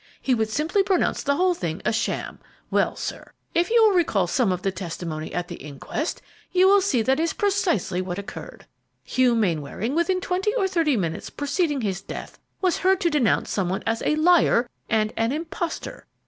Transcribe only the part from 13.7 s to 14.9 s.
as a 'liar'